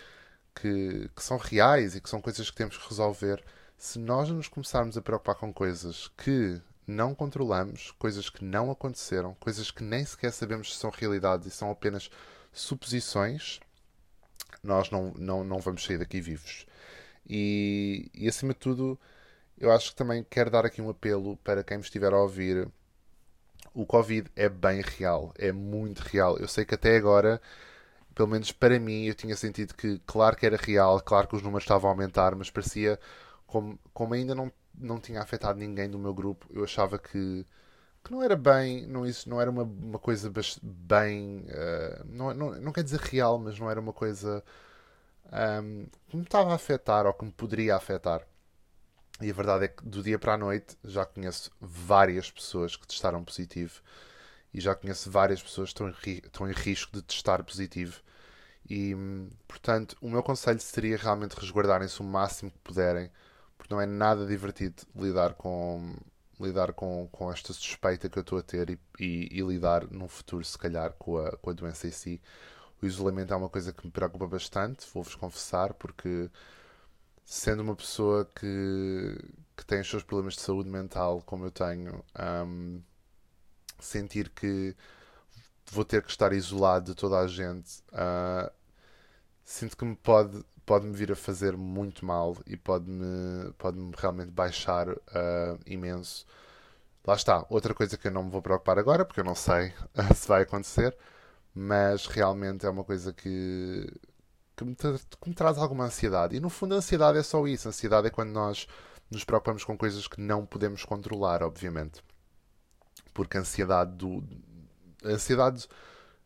que, 0.54 1.10
que 1.16 1.22
são 1.22 1.38
reais 1.38 1.96
e 1.96 2.00
que 2.00 2.10
são 2.10 2.20
coisas 2.20 2.50
que 2.50 2.56
temos 2.56 2.76
que 2.76 2.88
resolver. 2.88 3.42
Se 3.78 3.98
nós 3.98 4.28
nos 4.28 4.48
começarmos 4.48 4.98
a 4.98 5.02
preocupar 5.02 5.36
com 5.36 5.52
coisas 5.52 6.08
que 6.16 6.60
não 6.86 7.14
controlamos, 7.14 7.90
coisas 7.98 8.28
que 8.28 8.44
não 8.44 8.70
aconteceram, 8.70 9.34
coisas 9.40 9.70
que 9.70 9.82
nem 9.82 10.04
sequer 10.04 10.32
sabemos 10.32 10.74
se 10.74 10.80
são 10.80 10.90
realidade 10.90 11.48
e 11.48 11.50
são 11.50 11.70
apenas 11.70 12.10
suposições, 12.52 13.60
nós 14.62 14.90
não, 14.90 15.12
não, 15.16 15.42
não 15.42 15.58
vamos 15.58 15.84
sair 15.84 15.98
daqui 15.98 16.20
vivos. 16.20 16.66
E, 17.26 18.10
e 18.14 18.28
acima 18.28 18.52
de 18.52 18.58
tudo, 18.58 18.98
eu 19.58 19.72
acho 19.72 19.90
que 19.90 19.96
também 19.96 20.24
quero 20.28 20.50
dar 20.50 20.66
aqui 20.66 20.82
um 20.82 20.90
apelo 20.90 21.36
para 21.38 21.64
quem 21.64 21.78
me 21.78 21.84
estiver 21.84 22.12
a 22.12 22.18
ouvir. 22.18 22.68
O 23.74 23.86
Covid 23.86 24.30
é 24.36 24.48
bem 24.48 24.80
real, 24.82 25.32
é 25.38 25.52
muito 25.52 26.00
real. 26.00 26.36
Eu 26.38 26.48
sei 26.48 26.64
que 26.64 26.74
até 26.74 26.96
agora, 26.96 27.40
pelo 28.14 28.28
menos 28.28 28.52
para 28.52 28.78
mim, 28.80 29.04
eu 29.04 29.14
tinha 29.14 29.36
sentido 29.36 29.74
que, 29.74 30.00
claro 30.06 30.36
que 30.36 30.46
era 30.46 30.56
real, 30.56 31.00
claro 31.00 31.28
que 31.28 31.36
os 31.36 31.42
números 31.42 31.64
estavam 31.64 31.90
a 31.90 31.92
aumentar, 31.92 32.34
mas 32.34 32.50
parecia 32.50 32.98
como, 33.46 33.78
como 33.94 34.14
ainda 34.14 34.34
não 34.34 34.52
não 34.80 35.00
tinha 35.00 35.20
afetado 35.20 35.58
ninguém 35.58 35.90
do 35.90 35.98
meu 35.98 36.14
grupo. 36.14 36.46
Eu 36.52 36.64
achava 36.64 36.98
que, 36.98 37.44
que 38.04 38.12
não 38.12 38.22
era 38.22 38.36
bem, 38.36 38.86
não, 38.86 39.06
isso 39.06 39.28
não 39.28 39.40
era 39.40 39.50
uma, 39.50 39.64
uma 39.64 39.98
coisa 39.98 40.32
bem. 40.62 41.46
Uh, 41.48 42.04
não, 42.06 42.34
não, 42.34 42.50
não 42.60 42.72
quer 42.72 42.84
dizer 42.84 43.00
real, 43.00 43.38
mas 43.38 43.58
não 43.58 43.70
era 43.70 43.80
uma 43.80 43.92
coisa 43.92 44.44
um, 45.62 45.86
que 46.08 46.16
me 46.16 46.22
estava 46.22 46.52
a 46.52 46.54
afetar 46.54 47.06
ou 47.06 47.12
que 47.14 47.24
me 47.24 47.32
poderia 47.32 47.76
afetar. 47.76 48.26
E 49.20 49.30
a 49.30 49.34
verdade 49.34 49.64
é 49.64 49.68
que 49.68 49.84
do 49.84 50.02
dia 50.02 50.18
para 50.18 50.34
a 50.34 50.38
noite 50.38 50.76
já 50.84 51.04
conheço 51.04 51.50
várias 51.60 52.30
pessoas 52.30 52.76
que 52.76 52.86
testaram 52.86 53.24
positivo 53.24 53.80
e 54.54 54.60
já 54.60 54.74
conheço 54.74 55.10
várias 55.10 55.42
pessoas 55.42 55.72
que 55.72 55.82
estão 55.82 55.88
em, 55.88 56.18
estão 56.24 56.48
em 56.48 56.52
risco 56.52 56.92
de 56.92 57.02
testar 57.02 57.42
positivo. 57.42 58.00
E, 58.70 58.94
portanto, 59.46 59.96
o 60.00 60.08
meu 60.08 60.22
conselho 60.22 60.60
seria 60.60 60.96
realmente 60.96 61.32
resguardarem-se 61.34 62.00
o 62.00 62.04
máximo 62.04 62.50
que 62.50 62.58
puderem 62.58 63.10
porque 63.56 63.74
não 63.74 63.80
é 63.80 63.86
nada 63.86 64.24
divertido 64.24 64.84
lidar 64.94 65.34
com 65.34 65.94
lidar 66.40 66.72
com, 66.72 67.08
com 67.10 67.32
esta 67.32 67.52
suspeita 67.52 68.08
que 68.08 68.16
eu 68.16 68.20
estou 68.20 68.38
a 68.38 68.42
ter 68.42 68.70
e, 68.70 68.78
e, 69.00 69.40
e, 69.40 69.42
lidar 69.42 69.90
num 69.90 70.06
futuro, 70.06 70.44
se 70.44 70.56
calhar, 70.56 70.92
com 70.92 71.18
a, 71.18 71.32
com 71.36 71.50
a 71.50 71.52
doença 71.52 71.88
em 71.88 71.90
si. 71.90 72.20
O 72.80 72.86
isolamento 72.86 73.34
é 73.34 73.36
uma 73.36 73.48
coisa 73.48 73.72
que 73.72 73.84
me 73.84 73.90
preocupa 73.90 74.26
bastante, 74.28 74.86
vou-vos 74.94 75.16
confessar, 75.16 75.74
porque 75.74 76.30
sendo 77.28 77.60
uma 77.60 77.76
pessoa 77.76 78.24
que, 78.24 79.18
que 79.54 79.66
tem 79.66 79.80
os 79.82 79.90
seus 79.90 80.02
problemas 80.02 80.34
de 80.34 80.40
saúde 80.40 80.70
mental, 80.70 81.22
como 81.26 81.44
eu 81.44 81.50
tenho, 81.50 82.02
um, 82.46 82.80
sentir 83.78 84.30
que 84.30 84.74
vou 85.70 85.84
ter 85.84 86.02
que 86.02 86.10
estar 86.10 86.32
isolado 86.32 86.86
de 86.86 86.94
toda 86.94 87.18
a 87.18 87.26
gente, 87.26 87.82
uh, 87.92 88.50
sinto 89.44 89.76
que 89.76 89.84
me 89.84 89.94
pode 89.96 90.42
pode-me 90.64 90.94
vir 90.94 91.12
a 91.12 91.16
fazer 91.16 91.56
muito 91.56 92.04
mal 92.04 92.36
e 92.46 92.56
pode-me 92.56 93.52
pode 93.58 93.78
-me 93.78 93.92
realmente 93.96 94.30
baixar 94.30 94.88
uh, 94.90 94.98
imenso. 95.66 96.26
Lá 97.06 97.14
está, 97.14 97.46
outra 97.50 97.74
coisa 97.74 97.96
que 97.98 98.08
eu 98.08 98.12
não 98.12 98.24
me 98.24 98.30
vou 98.30 98.42
preocupar 98.42 98.78
agora, 98.78 99.04
porque 99.04 99.20
eu 99.20 99.24
não 99.24 99.34
sei 99.34 99.72
se 100.16 100.28
vai 100.28 100.42
acontecer, 100.42 100.96
mas 101.54 102.06
realmente 102.06 102.66
é 102.66 102.70
uma 102.70 102.84
coisa 102.84 103.12
que, 103.12 103.86
que, 104.58 104.64
me, 104.64 104.74
que 104.74 105.28
me 105.28 105.34
traz 105.34 105.58
alguma 105.58 105.84
ansiedade. 105.84 106.36
E 106.36 106.40
no 106.40 106.50
fundo, 106.50 106.74
a 106.74 106.78
ansiedade 106.78 107.18
é 107.18 107.22
só 107.22 107.46
isso. 107.46 107.68
A 107.68 107.70
ansiedade 107.70 108.08
é 108.08 108.10
quando 108.10 108.30
nós 108.30 108.66
nos 109.10 109.24
preocupamos 109.24 109.64
com 109.64 109.76
coisas 109.76 110.06
que 110.06 110.20
não 110.20 110.44
podemos 110.44 110.84
controlar, 110.84 111.42
obviamente. 111.42 112.02
Porque 113.14 113.36
a 113.36 113.40
ansiedade 113.40 113.92
do. 113.92 114.22
A 115.04 115.08
ansiedade, 115.08 115.68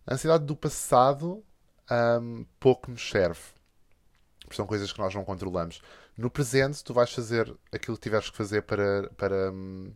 a 0.07 0.15
ansiedade 0.15 0.45
do 0.45 0.57
passado 0.57 1.45
um, 1.91 2.45
pouco 2.59 2.91
nos 2.91 3.11
serve 3.11 3.41
porque 4.53 4.57
são 4.57 4.67
coisas 4.67 4.93
que 4.93 4.99
nós 4.99 5.15
não 5.15 5.25
controlamos. 5.25 5.81
No 6.17 6.31
presente, 6.31 6.85
tu 6.85 6.93
vais 6.93 7.11
fazer 7.13 7.53
aquilo 7.73 7.97
que 7.97 8.03
tiveres 8.03 8.29
que 8.29 8.37
fazer 8.37 8.63
para. 8.63 9.11
para 9.17 9.51
hum, 9.51 9.93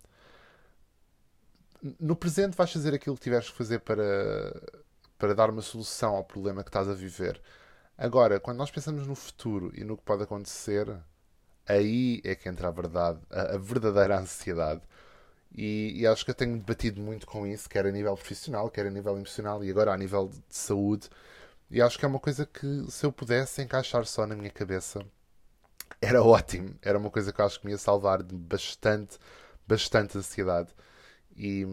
no 2.00 2.16
presente, 2.16 2.57
vais 2.57 2.73
fazer 2.73 2.95
aquilo 2.95 3.16
que 3.16 3.23
tiveres 3.23 3.50
que 3.50 3.57
fazer 3.57 3.81
para, 3.81 4.02
para 5.19 5.35
dar 5.35 5.50
uma 5.50 5.61
solução 5.61 6.16
ao 6.16 6.25
problema 6.25 6.64
que 6.64 6.71
estás 6.71 6.88
a 6.88 6.95
viver. 6.95 7.40
Agora, 7.99 8.38
quando 8.38 8.59
nós 8.59 8.71
pensamos 8.71 9.07
no 9.07 9.15
futuro 9.15 9.73
e 9.75 9.83
no 9.85 9.97
que 9.97 10.03
pode 10.03 10.23
acontecer, 10.23 10.87
aí 11.67 12.21
é 12.25 12.35
que 12.35 12.49
entra 12.49 12.69
a 12.69 12.71
verdade, 12.71 13.21
a, 13.31 13.55
a 13.55 13.59
verdadeira 13.59 14.19
ansiedade. 14.21 14.83
E, 15.55 16.03
e, 16.03 16.07
acho 16.07 16.25
que 16.25 16.31
eu 16.31 16.35
tenho 16.35 16.59
debatido 16.59 17.00
muito 17.00 17.26
com 17.26 17.47
isso, 17.47 17.69
quer 17.69 17.87
a 17.87 17.93
nível 17.93 18.15
profissional, 18.15 18.71
quer 18.71 18.87
a 18.87 18.91
nível 18.91 19.17
emocional 19.17 19.65
e 19.65 19.71
agora 19.71 19.93
a 19.93 19.97
nível 19.97 20.29
de 20.29 20.57
saúde. 20.57 21.09
E 21.71 21.81
acho 21.83 21.99
que 21.99 22.05
é 22.05 22.09
uma 22.09 22.21
coisa 22.21 22.47
que, 22.47 22.85
se 22.91 23.07
eu 23.07 23.12
pudesse 23.12 23.62
encaixar 23.62 24.05
só 24.07 24.26
na 24.26 24.37
minha 24.37 24.50
cabeça, 24.50 25.05
era 26.00 26.23
ótimo. 26.23 26.76
Era 26.83 26.99
uma 26.99 27.11
coisa 27.11 27.33
que 27.33 27.41
eu 27.41 27.47
acho 27.47 27.61
que 27.61 27.67
me 27.67 27.73
ia 27.73 27.79
salvar 27.79 28.23
de 28.23 28.35
bastante, 28.35 29.19
bastante 29.67 30.19
ansiedade. 30.19 30.71
E, 31.37 31.65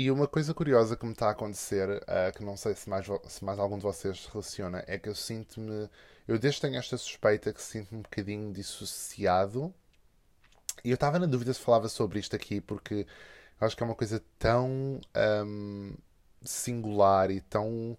e 0.00 0.12
uma 0.12 0.28
coisa 0.28 0.54
curiosa 0.54 0.96
que 0.96 1.04
me 1.04 1.10
está 1.10 1.26
a 1.26 1.30
acontecer, 1.32 1.88
uh, 1.88 2.32
que 2.36 2.44
não 2.44 2.56
sei 2.56 2.72
se 2.76 2.88
mais, 2.88 3.04
se 3.26 3.44
mais 3.44 3.58
algum 3.58 3.76
de 3.76 3.82
vocês 3.82 4.26
relaciona, 4.26 4.84
é 4.86 4.96
que 4.96 5.08
eu 5.08 5.14
sinto-me. 5.14 5.90
Eu 6.28 6.38
desde 6.38 6.60
tenho 6.60 6.76
esta 6.76 6.96
suspeita 6.96 7.52
que 7.52 7.60
sinto-me 7.60 7.98
um 7.98 8.02
bocadinho 8.02 8.52
dissociado. 8.52 9.74
E 10.84 10.90
eu 10.90 10.94
estava 10.94 11.18
na 11.18 11.26
dúvida 11.26 11.52
se 11.52 11.58
falava 11.58 11.88
sobre 11.88 12.20
isto 12.20 12.36
aqui, 12.36 12.60
porque 12.60 13.08
eu 13.60 13.66
acho 13.66 13.76
que 13.76 13.82
é 13.82 13.86
uma 13.86 13.94
coisa 13.96 14.22
tão 14.38 15.00
um, 15.44 15.92
singular 16.42 17.32
e 17.32 17.40
tão. 17.40 17.98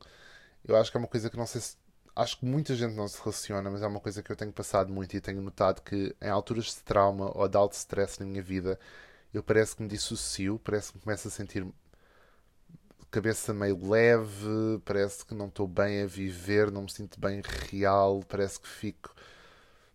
Eu 0.65 0.77
acho 0.77 0.91
que 0.91 0.95
é 0.97 0.99
uma 0.99 1.07
coisa 1.07 1.29
que 1.29 1.35
não 1.35 1.45
sei 1.45 1.59
se. 1.59 1.77
Acho 2.15 2.39
que 2.39 2.45
muita 2.45 2.75
gente 2.75 2.95
não 2.95 3.09
se 3.09 3.19
relaciona, 3.19 3.69
mas 3.69 3.81
é 3.81 3.87
uma 3.87 3.99
coisa 3.99 4.23
que 4.23 4.31
eu 4.31 4.37
tenho 4.37 4.53
passado 4.53 4.89
muito 4.91 5.17
e 5.17 5.21
tenho 5.21 5.41
notado 5.41 5.81
que 5.81 6.15
em 6.21 6.29
alturas 6.29 6.65
de 6.67 6.77
trauma 6.77 7.29
ou 7.37 7.47
de 7.49 7.57
alto 7.57 7.73
stress 7.73 8.19
na 8.21 8.25
minha 8.25 8.41
vida, 8.41 8.79
eu 9.33 9.43
parece 9.43 9.75
que 9.75 9.83
me 9.83 9.89
dissocio, 9.89 10.59
parece 10.63 10.91
que 10.91 10.97
me 10.97 11.03
começo 11.03 11.27
a 11.27 11.31
sentir 11.31 11.65
cabeça 13.11 13.53
meio 13.53 13.89
leve, 13.89 14.79
parece 14.85 15.25
que 15.25 15.33
não 15.35 15.47
estou 15.47 15.67
bem 15.67 16.03
a 16.03 16.05
viver, 16.07 16.71
não 16.71 16.83
me 16.83 16.91
sinto 16.91 17.19
bem 17.19 17.41
real, 17.71 18.23
parece 18.27 18.59
que 18.59 18.67
fico 18.67 19.13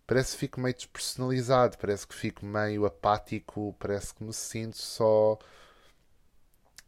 parece 0.07 0.33
que 0.33 0.39
fico 0.39 0.61
meio 0.61 0.75
despersonalizado, 0.75 1.77
parece 1.77 2.07
que 2.07 2.15
fico 2.15 2.45
meio 2.45 2.85
apático, 2.85 3.75
parece 3.79 4.13
que 4.13 4.23
me 4.23 4.33
sinto 4.33 4.77
só 4.77 5.39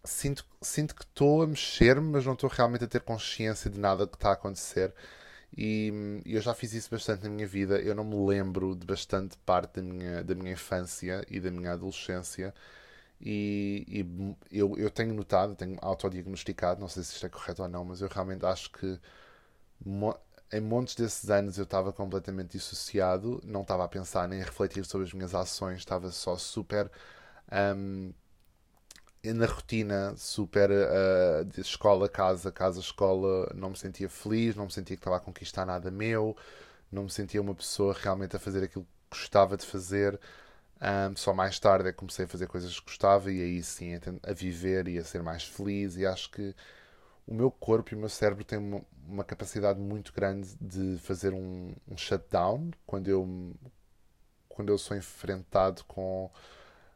sinto, 0.04 0.46
sinto 0.62 0.96
que 0.96 1.04
estou 1.04 1.42
a 1.44 1.48
mexer-me, 1.48 2.12
mas 2.12 2.26
não 2.26 2.34
estou 2.34 2.50
realmente 2.50 2.84
a 2.86 2.88
ter 2.88 3.02
consciência 3.02 3.70
de 3.70 3.80
nada 3.80 4.08
que 4.08 4.16
está 4.16 4.30
a 4.30 4.34
acontecer. 4.34 4.94
E, 5.56 6.22
eu 6.26 6.42
já 6.42 6.54
fiz 6.54 6.74
isso 6.74 6.90
bastante 6.92 7.24
na 7.24 7.30
minha 7.30 7.48
vida. 7.48 7.80
Eu 7.80 7.96
não 7.96 8.04
me 8.04 8.16
lembro 8.28 8.76
de 8.76 8.86
bastante 8.86 9.38
parte 9.40 9.76
da 9.78 9.82
minha, 9.82 10.24
da 10.24 10.36
minha 10.36 10.52
infância 10.54 11.26
e 11.30 11.40
da 11.40 11.52
minha 11.52 11.74
adolescência. 11.74 12.54
E, 13.20 13.86
e 14.52 14.60
eu, 14.60 14.78
eu 14.78 14.92
tenho 14.92 15.14
notado, 15.14 15.56
tenho 15.56 15.78
autodiagnosticado, 15.82 16.80
não 16.80 16.88
sei 16.88 17.04
se 17.04 17.14
isto 17.14 17.26
é 17.26 17.30
correto 17.30 17.64
ou 17.64 17.68
não, 17.70 17.84
mas 17.84 18.02
eu 18.02 18.08
realmente 18.08 18.46
acho 18.46 18.72
que 18.72 19.00
em 20.52 20.62
montes 20.62 20.96
desses 20.96 21.30
anos 21.30 21.58
eu 21.58 21.64
estava 21.64 21.92
completamente 21.92 22.52
dissociado, 22.52 23.42
não 23.44 23.62
estava 23.62 23.84
a 23.84 23.88
pensar 23.88 24.28
nem 24.28 24.42
a 24.42 24.46
refletir 24.46 24.86
sobre 24.86 25.08
as 25.08 25.14
minhas 25.14 25.36
ações, 25.36 25.80
estava 25.80 26.12
só 26.12 26.38
super 26.38 26.90
um, 27.52 28.14
na 29.24 29.46
rotina, 29.46 30.16
super 30.18 30.70
uh, 30.72 31.46
de 31.46 31.62
escola, 31.62 32.08
casa, 32.08 32.52
casa, 32.52 32.80
escola. 32.80 33.52
Não 33.56 33.72
me 33.72 33.78
sentia 33.78 34.10
feliz, 34.10 34.56
não 34.56 34.66
me 34.66 34.72
sentia 34.72 34.96
que 34.96 35.02
estava 35.02 35.18
a 35.18 35.20
conquistar 35.20 35.66
nada 35.66 35.92
meu, 35.92 36.36
não 36.92 37.04
me 37.04 37.10
sentia 37.10 37.42
uma 37.42 37.56
pessoa 37.56 37.94
realmente 37.94 38.36
a 38.36 38.40
fazer 38.40 38.64
aquilo 38.64 38.86
que 38.86 39.18
gostava 39.18 39.58
de 39.58 39.66
fazer. 39.66 40.20
Um, 40.80 41.16
só 41.16 41.34
mais 41.34 41.60
tarde 41.60 41.90
é 41.90 41.92
que 41.92 41.98
comecei 41.98 42.26
a 42.26 42.28
fazer 42.28 42.48
coisas 42.48 42.80
que 42.80 42.86
gostava 42.86 43.32
e 43.32 43.42
aí 43.42 43.64
sim 43.64 43.94
a 43.96 44.34
viver 44.34 44.88
e 44.88 44.98
a 45.00 45.04
ser 45.04 45.24
mais 45.24 45.44
feliz. 45.44 45.98
E 45.98 46.06
acho 46.06 46.30
que 46.32 46.56
o 47.26 47.34
meu 47.34 47.52
corpo 47.52 47.94
e 47.94 47.96
o 47.96 48.00
meu 48.00 48.10
cérebro 48.10 48.44
têm 48.44 48.60
uma, 48.60 48.82
uma 49.08 49.24
capacidade 49.24 49.80
muito 49.80 50.14
grande 50.14 50.56
de 50.62 50.98
fazer 51.00 51.34
um, 51.34 51.74
um, 51.88 51.98
shutdown 51.98 52.72
quando 52.86 53.10
eu, 53.10 53.54
quando 54.48 54.70
eu 54.70 54.78
sou 54.78 54.96
enfrentado 54.96 55.84
com 55.86 56.32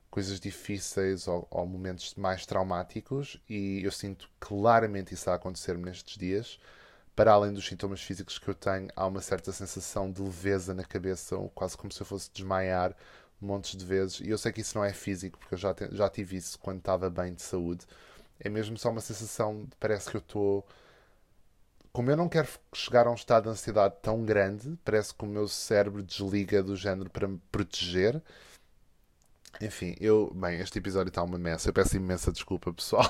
coisas 0.09 0.39
difíceis 0.39 1.27
ou, 1.27 1.47
ou, 1.49 1.65
momentos 1.65 2.15
mais 2.15 2.45
traumáticos 2.45 3.41
e 3.49 3.81
eu 3.83 3.91
sinto 3.91 4.29
claramente 4.39 5.13
isso 5.13 5.29
a 5.29 5.35
acontecer-me 5.35 5.83
nestes 5.83 6.17
dias. 6.17 6.59
Para 7.15 7.33
além 7.33 7.53
dos 7.53 7.67
sintomas 7.67 8.01
físicos 8.01 8.39
que 8.39 8.47
eu 8.47 8.55
tenho, 8.55 8.87
há 8.95 9.05
uma 9.05 9.21
certa 9.21 9.51
sensação 9.51 10.09
de 10.09 10.21
leveza 10.21 10.73
na 10.73 10.83
cabeça, 10.83 11.35
quase 11.53 11.75
como 11.75 11.91
se 11.91 12.01
eu 12.01 12.05
fosse 12.05 12.31
desmaiar 12.33 12.95
montes 13.41 13.75
de 13.75 13.85
vezes. 13.85 14.19
E 14.19 14.29
eu 14.29 14.37
sei 14.37 14.51
que 14.51 14.61
isso 14.61 14.77
não 14.77 14.85
é 14.85 14.93
físico, 14.93 15.37
porque 15.39 15.55
eu 15.55 15.59
já, 15.59 15.73
te, 15.73 15.87
já 15.91 16.09
tive 16.09 16.37
isso 16.37 16.59
quando 16.59 16.79
estava 16.79 17.09
bem 17.09 17.33
de 17.33 17.41
saúde 17.41 17.85
é 18.43 18.49
mesmo 18.49 18.77
só 18.77 18.89
uma 18.89 19.01
sensação 19.01 19.63
de 19.63 19.75
parece 19.79 20.09
que 20.09 20.17
eu 20.17 20.21
estou. 20.21 20.65
Como 21.93 22.09
eu 22.09 22.17
não 22.17 22.27
quero 22.27 22.47
chegar 22.73 23.05
a 23.05 23.11
um 23.11 23.15
estado 23.15 23.43
de 23.43 23.49
ansiedade 23.49 23.95
tão 24.01 24.23
grande, 24.23 24.77
parece 24.83 25.13
que 25.13 25.23
o 25.23 25.27
meu 25.27 25.47
cérebro 25.47 26.01
desliga 26.01 26.63
do 26.63 26.75
género 26.75 27.09
para 27.09 27.27
me 27.27 27.39
proteger. 27.51 28.21
Enfim, 29.61 29.95
eu. 29.99 30.33
Bem, 30.33 30.59
este 30.59 30.79
episódio 30.79 31.09
está 31.09 31.21
uma 31.21 31.37
messa. 31.37 31.69
Eu 31.69 31.73
peço 31.73 31.95
imensa 31.97 32.31
desculpa, 32.31 32.73
pessoal. 32.73 33.05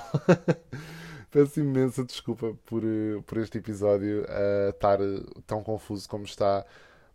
peço 1.31 1.61
imensa 1.61 2.03
desculpa 2.03 2.53
por, 2.65 2.83
por 3.25 3.38
este 3.38 3.57
episódio 3.59 4.23
uh, 4.23 4.69
estar 4.71 4.97
tão 5.47 5.63
confuso 5.63 6.09
como 6.09 6.25
está. 6.25 6.65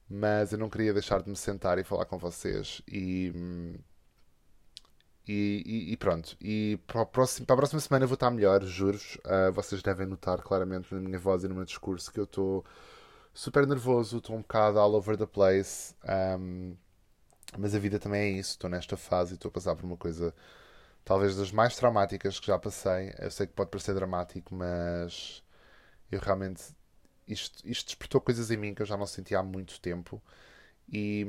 Mas 0.09 0.53
eu 0.53 0.59
não 0.59 0.71
queria 0.71 0.93
deixar 0.93 1.23
de 1.23 1.29
me 1.29 1.37
sentar 1.37 1.79
e 1.79 1.85
falar 1.85 2.07
com 2.07 2.19
vocês. 2.19 2.83
E. 2.89 3.33
Hum, 3.35 3.75
e, 5.29 5.93
e, 5.93 5.97
pronto. 5.97 6.37
E 6.41 6.79
para, 6.87 7.05
próximo, 7.05 7.47
para, 7.47 7.55
a 7.55 7.57
próxima 7.57 7.81
semana 7.81 8.05
eu 8.05 8.09
vou 8.09 8.15
estar 8.15 8.31
melhor, 8.31 8.63
juro-vos. 8.65 9.17
Uh, 9.17 9.53
vocês 9.53 9.83
devem 9.83 10.07
notar 10.07 10.41
claramente 10.41 10.95
na 10.95 11.01
minha 11.01 11.19
voz 11.19 11.43
e 11.43 11.49
no 11.49 11.55
meu 11.55 11.65
discurso 11.65 12.13
que 12.13 12.21
eu 12.21 12.25
estou 12.25 12.65
super 13.35 13.67
nervoso, 13.67 14.19
estou 14.19 14.37
um 14.37 14.41
bocado 14.41 14.79
all 14.79 14.95
over 14.95 15.17
the 15.17 15.27
place. 15.27 15.95
Um, 16.39 16.77
mas 17.59 17.75
a 17.75 17.79
vida 17.79 17.99
também 17.99 18.21
é 18.23 18.39
isso. 18.39 18.53
Estou 18.53 18.71
nesta 18.71 18.97
fase 18.97 19.33
e 19.33 19.35
estou 19.35 19.49
a 19.49 19.53
passar 19.53 19.75
por 19.77 19.85
uma 19.85 19.97
coisa 19.97 20.33
talvez 21.05 21.37
das 21.37 21.53
mais 21.53 21.77
traumáticas 21.77 22.41
que 22.41 22.47
já 22.49 22.59
passei. 22.59 23.15
Eu 23.19 23.31
sei 23.31 23.47
que 23.47 23.53
pode 23.55 23.71
parecer 23.71 23.95
dramático, 23.95 24.55
mas 24.55 25.43
eu 26.11 26.21
realmente. 26.21 26.65
Isto, 27.29 27.67
isto 27.69 27.87
despertou 27.87 28.21
coisas 28.21 28.51
em 28.51 28.57
mim 28.57 28.75
que 28.75 28.83
eu 28.83 28.87
já 28.87 28.97
não 28.97 29.07
sentia 29.07 29.39
há 29.39 29.43
muito 29.43 29.81
tempo. 29.81 30.23
E 30.93 31.27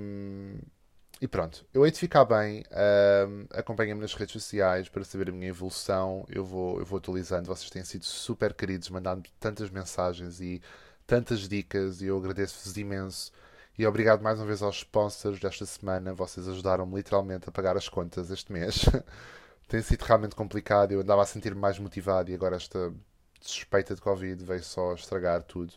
e 1.20 1.28
pronto, 1.28 1.66
eu 1.74 1.84
hei 1.86 1.92
de 1.92 1.98
ficar 2.00 2.26
bem. 2.26 2.62
Uh, 2.72 3.48
Acompanhem-me 3.52 4.02
nas 4.02 4.14
redes 4.14 4.34
sociais 4.34 4.88
para 4.88 5.04
saber 5.04 5.30
a 5.30 5.32
minha 5.32 5.48
evolução. 5.50 6.26
Eu 6.30 6.46
vou, 6.46 6.80
eu 6.80 6.86
vou 6.86 6.98
atualizando. 7.00 7.48
Vocês 7.48 7.70
têm 7.72 7.84
sido 7.84 8.06
super 8.06 8.54
queridos, 8.54 8.90
mandando 8.90 9.28
tantas 9.40 9.70
mensagens 9.72 10.40
e 10.40 10.62
tantas 11.08 11.48
dicas. 11.48 12.02
E 12.02 12.06
eu 12.06 12.18
agradeço-vos 12.18 12.78
imenso. 12.78 13.32
E 13.78 13.86
obrigado 13.86 14.22
mais 14.22 14.40
uma 14.40 14.46
vez 14.46 14.62
aos 14.62 14.78
sponsors 14.78 15.40
desta 15.40 15.66
semana. 15.66 16.14
Vocês 16.14 16.48
ajudaram-me 16.48 16.96
literalmente 16.96 17.50
a 17.50 17.52
pagar 17.52 17.76
as 17.78 17.90
contas 17.90 18.30
este 18.30 18.52
mês. 18.52 18.86
Tem 19.68 19.82
sido 19.82 20.04
realmente 20.04 20.36
complicado. 20.36 20.92
Eu 20.92 21.02
andava 21.02 21.24
a 21.24 21.26
sentir-me 21.26 21.60
mais 21.60 21.80
motivado 21.80 22.30
e 22.30 22.36
agora 22.36 22.56
esta 22.56 22.94
suspeita 23.42 23.96
de 23.96 24.02
Covid 24.02 24.44
veio 24.44 24.64
só 24.64 24.94
estragar 24.94 25.44
tudo. 25.44 25.74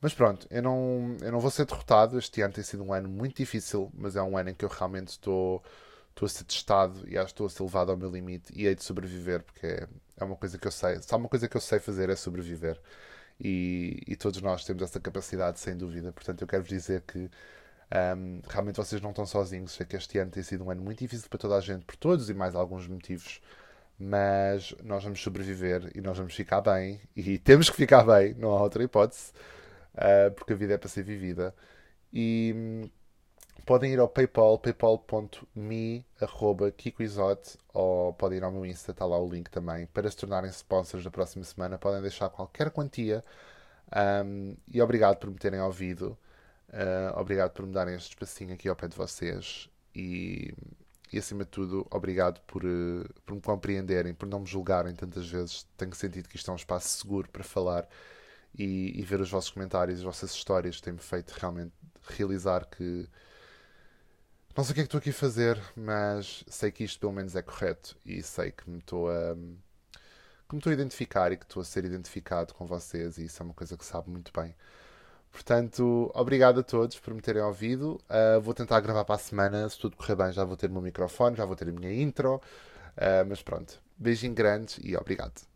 Mas 0.00 0.14
pronto, 0.14 0.46
eu 0.50 0.62
não, 0.62 1.16
eu 1.20 1.32
não 1.32 1.40
vou 1.40 1.50
ser 1.50 1.66
derrotado. 1.66 2.18
Este 2.18 2.40
ano 2.42 2.54
tem 2.54 2.64
sido 2.64 2.82
um 2.82 2.92
ano 2.92 3.08
muito 3.08 3.36
difícil, 3.36 3.90
mas 3.94 4.16
é 4.16 4.22
um 4.22 4.36
ano 4.36 4.50
em 4.50 4.54
que 4.54 4.64
eu 4.64 4.68
realmente 4.68 5.08
estou, 5.08 5.62
estou 6.10 6.26
a 6.26 6.28
ser 6.28 6.44
testado 6.44 7.06
e 7.08 7.18
acho 7.18 7.26
que 7.26 7.32
estou 7.32 7.46
a 7.46 7.50
ser 7.50 7.62
levado 7.62 7.90
ao 7.90 7.96
meu 7.96 8.10
limite 8.10 8.52
e 8.56 8.66
hei 8.66 8.74
de 8.74 8.82
sobreviver, 8.82 9.42
porque 9.42 9.66
é, 9.66 9.88
é 10.18 10.24
uma 10.24 10.36
coisa 10.36 10.58
que 10.58 10.66
eu 10.66 10.72
sei. 10.72 11.00
Só 11.02 11.16
uma 11.16 11.28
coisa 11.28 11.48
que 11.48 11.56
eu 11.56 11.60
sei 11.60 11.78
fazer 11.80 12.08
é 12.10 12.16
sobreviver. 12.16 12.80
E, 13.38 14.02
e 14.06 14.16
todos 14.16 14.40
nós 14.42 14.64
temos 14.64 14.82
essa 14.82 15.00
capacidade, 15.00 15.60
sem 15.60 15.76
dúvida. 15.76 16.12
Portanto, 16.12 16.42
eu 16.42 16.48
quero 16.48 16.62
vos 16.62 16.70
dizer 16.70 17.02
que 17.02 17.30
um, 18.16 18.40
realmente 18.48 18.76
vocês 18.76 19.00
não 19.02 19.10
estão 19.10 19.26
sozinhos. 19.26 19.72
Sei 19.72 19.86
que 19.86 19.96
este 19.96 20.18
ano 20.18 20.30
tem 20.30 20.42
sido 20.42 20.64
um 20.64 20.70
ano 20.70 20.82
muito 20.82 20.98
difícil 20.98 21.28
para 21.28 21.38
toda 21.38 21.56
a 21.56 21.60
gente, 21.60 21.84
por 21.84 21.96
todos 21.96 22.30
e 22.30 22.34
mais 22.34 22.54
alguns 22.54 22.86
motivos. 22.86 23.40
Mas 24.00 24.74
nós 24.82 25.04
vamos 25.04 25.22
sobreviver 25.22 25.90
e 25.94 26.00
nós 26.00 26.16
vamos 26.16 26.34
ficar 26.34 26.62
bem. 26.62 27.00
E 27.14 27.36
temos 27.40 27.68
que 27.68 27.76
ficar 27.76 28.02
bem, 28.04 28.34
não 28.34 28.50
há 28.52 28.62
outra 28.62 28.82
hipótese 28.82 29.32
uh, 29.94 30.30
porque 30.34 30.52
a 30.52 30.56
vida 30.56 30.74
é 30.74 30.78
para 30.78 30.88
ser 30.88 31.02
vivida. 31.02 31.54
E 32.12 32.52
hum, 32.56 32.90
podem 33.64 33.92
ir 33.92 34.00
ao 34.00 34.08
PayPal, 34.08 34.58
paypal.me, 34.58 36.04
arroba 36.20 36.70
KikoIsote, 36.72 37.58
ou 37.72 38.12
podem 38.14 38.38
ir 38.38 38.44
ao 38.44 38.50
meu 38.52 38.66
Insta, 38.66 38.92
está 38.92 39.04
lá 39.04 39.18
o 39.18 39.28
link 39.28 39.50
também, 39.50 39.86
para 39.86 40.10
se 40.10 40.16
tornarem 40.16 40.50
sponsors 40.50 41.04
da 41.04 41.10
próxima 41.10 41.44
semana. 41.44 41.78
Podem 41.78 42.02
deixar 42.02 42.28
qualquer 42.30 42.70
quantia. 42.70 43.24
Um, 44.24 44.56
e 44.68 44.80
obrigado 44.80 45.16
por 45.18 45.30
me 45.30 45.36
terem 45.36 45.60
ouvido. 45.60 46.16
Uh, 46.68 47.18
obrigado 47.18 47.52
por 47.52 47.66
me 47.66 47.72
darem 47.72 47.94
este 47.96 48.10
espacinho 48.10 48.54
aqui 48.54 48.68
ao 48.68 48.76
pé 48.76 48.88
de 48.88 48.96
vocês. 48.96 49.68
E, 49.94 50.54
e 51.12 51.18
acima 51.18 51.44
de 51.44 51.50
tudo, 51.50 51.86
obrigado 51.90 52.40
por, 52.42 52.64
uh, 52.64 53.04
por 53.26 53.34
me 53.34 53.40
compreenderem, 53.40 54.14
por 54.14 54.28
não 54.28 54.40
me 54.40 54.46
julgarem 54.46 54.94
tantas 54.94 55.28
vezes. 55.28 55.66
Tenho 55.76 55.94
sentido 55.94 56.28
que 56.28 56.36
isto 56.36 56.50
é 56.50 56.54
um 56.54 56.56
espaço 56.56 56.98
seguro 56.98 57.28
para 57.30 57.42
falar 57.42 57.88
e, 58.54 58.98
e 58.98 59.02
ver 59.02 59.20
os 59.20 59.30
vossos 59.30 59.50
comentários, 59.50 59.98
as 59.98 60.04
vossas 60.04 60.32
histórias, 60.32 60.80
tem-me 60.80 61.00
feito 61.00 61.30
realmente 61.32 61.72
realizar 62.16 62.66
que 62.66 63.08
não 64.56 64.64
sei 64.64 64.72
o 64.72 64.74
que 64.74 64.80
é 64.80 64.84
que 64.84 64.88
estou 64.88 64.98
aqui 64.98 65.10
a 65.10 65.14
fazer, 65.14 65.60
mas 65.76 66.44
sei 66.48 66.70
que 66.72 66.84
isto 66.84 66.98
pelo 67.00 67.12
menos 67.12 67.36
é 67.36 67.42
correto 67.42 67.96
e 68.04 68.22
sei 68.22 68.50
que 68.50 68.68
me 68.68 68.78
estou 68.78 69.08
a 69.10 69.34
que 70.48 70.54
me 70.54 70.58
estou 70.58 70.70
a 70.70 70.74
identificar 70.74 71.30
e 71.32 71.36
que 71.36 71.44
estou 71.44 71.62
a 71.62 71.64
ser 71.64 71.84
identificado 71.84 72.52
com 72.54 72.66
vocês 72.66 73.18
e 73.18 73.24
isso 73.26 73.40
é 73.42 73.44
uma 73.44 73.54
coisa 73.54 73.76
que 73.76 73.84
sabe 73.84 74.10
muito 74.10 74.32
bem. 74.32 74.54
Portanto, 75.32 76.10
obrigado 76.14 76.60
a 76.60 76.62
todos 76.62 76.98
por 76.98 77.14
me 77.14 77.20
terem 77.20 77.42
ouvido. 77.42 78.00
Uh, 78.10 78.40
vou 78.40 78.52
tentar 78.52 78.80
gravar 78.80 79.04
para 79.04 79.14
a 79.14 79.18
semana. 79.18 79.68
Se 79.68 79.78
tudo 79.78 79.96
correr 79.96 80.16
bem, 80.16 80.32
já 80.32 80.44
vou 80.44 80.56
ter 80.56 80.68
o 80.68 80.72
meu 80.72 80.82
microfone, 80.82 81.36
já 81.36 81.44
vou 81.44 81.56
ter 81.56 81.68
a 81.68 81.72
minha 81.72 81.92
intro. 81.92 82.36
Uh, 82.36 83.24
mas 83.28 83.42
pronto, 83.42 83.80
beijinho 83.96 84.34
grande 84.34 84.76
e 84.82 84.96
obrigado. 84.96 85.49